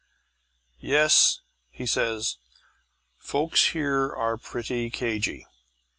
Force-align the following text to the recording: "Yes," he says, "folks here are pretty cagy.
"Yes," 0.79 1.41
he 1.69 1.85
says, 1.85 2.37
"folks 3.19 3.67
here 3.73 4.11
are 4.11 4.35
pretty 4.35 4.89
cagy. 4.89 5.45